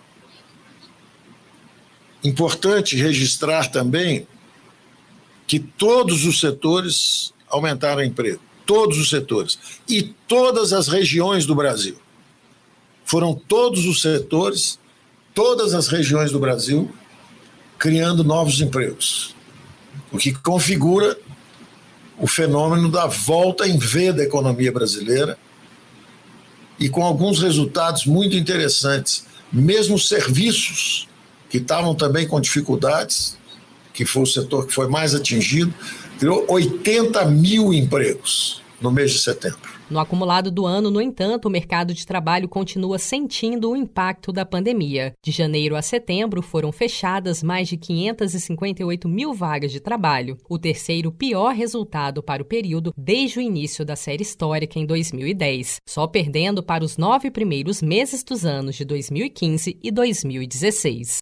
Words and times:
Importante 2.23 2.95
registrar 2.95 3.67
também 3.67 4.27
que 5.45 5.59
todos 5.59 6.25
os 6.25 6.39
setores 6.39 7.31
aumentaram 7.47 8.03
emprego, 8.03 8.41
todos 8.65 8.97
os 8.97 9.11
setores 9.11 9.59
e 9.87 10.01
todas 10.27 10.73
as 10.73 10.87
regiões 10.87 11.45
do 11.45 11.53
Brasil. 11.53 12.03
Foram 13.05 13.35
todos 13.35 13.85
os 13.85 14.01
setores, 14.01 14.79
todas 15.33 15.75
as 15.75 15.87
regiões 15.87 16.31
do 16.31 16.39
Brasil, 16.39 16.91
criando 17.77 18.23
novos 18.23 18.59
empregos, 18.59 19.35
o 20.11 20.17
que 20.17 20.33
configura 20.33 21.17
o 22.17 22.25
fenômeno 22.25 22.89
da 22.89 23.05
volta 23.05 23.67
em 23.67 23.77
V 23.77 24.11
da 24.11 24.23
economia 24.23 24.71
brasileira 24.71 25.37
e 26.79 26.89
com 26.89 27.03
alguns 27.03 27.41
resultados 27.41 28.05
muito 28.05 28.35
interessantes. 28.35 29.25
Mesmo 29.53 29.99
serviços 29.99 31.07
que 31.49 31.57
estavam 31.57 31.93
também 31.93 32.27
com 32.27 32.41
dificuldades, 32.41 33.37
que 33.93 34.03
foi 34.03 34.23
o 34.23 34.27
setor 34.27 34.65
que 34.65 34.73
foi 34.73 34.87
mais 34.87 35.13
atingido, 35.13 35.73
criou 36.17 36.45
80 36.49 37.23
mil 37.25 37.71
empregos 37.73 38.64
no 38.85 38.91
mês 38.91 39.11
de 39.11 39.19
setembro. 39.19 39.59
No 39.89 39.99
acumulado 39.99 40.51
do 40.51 40.65
ano, 40.65 40.91
no 40.91 41.01
entanto, 41.01 41.45
o 41.45 41.49
mercado 41.49 41.93
de 41.93 42.05
trabalho 42.05 42.47
continua 42.47 42.99
sentindo 42.99 43.71
o 43.71 43.75
impacto 43.75 44.31
da 44.31 44.45
pandemia. 44.45 45.13
De 45.23 45.31
janeiro 45.31 45.75
a 45.75 45.81
setembro, 45.81 46.41
foram 46.41 46.71
fechadas 46.71 47.41
mais 47.41 47.67
de 47.67 47.77
558 47.77 49.09
mil 49.09 49.33
vagas 49.33 49.71
de 49.71 49.79
trabalho, 49.79 50.37
o 50.47 50.59
terceiro 50.59 51.11
pior 51.11 51.53
resultado 51.53 52.21
para 52.21 52.43
o 52.43 52.45
período 52.45 52.93
desde 52.95 53.39
o 53.39 53.41
início 53.41 53.83
da 53.83 53.95
série 53.95 54.23
histórica 54.23 54.77
em 54.77 54.85
2010, 54.85 55.77
só 55.87 56.05
perdendo 56.05 56.61
para 56.61 56.83
os 56.83 56.97
nove 56.97 57.31
primeiros 57.31 57.81
meses 57.81 58.23
dos 58.23 58.45
anos 58.45 58.75
de 58.75 58.85
2015 58.85 59.79
e 59.81 59.91
2016. 59.91 61.21